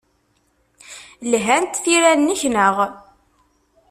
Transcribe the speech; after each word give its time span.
Lhant 1.31 1.73
tira-nnek, 1.83 2.41
naɣ? 2.53 2.75